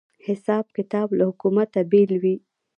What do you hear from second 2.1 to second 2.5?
وي